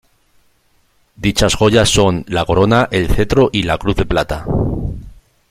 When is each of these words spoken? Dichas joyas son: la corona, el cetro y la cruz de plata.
Dichas 1.15 1.53
joyas 1.53 1.87
son: 1.87 2.25
la 2.27 2.43
corona, 2.43 2.87
el 2.91 3.07
cetro 3.07 3.51
y 3.53 3.61
la 3.61 3.77
cruz 3.77 3.97
de 3.97 4.05
plata. 4.07 4.45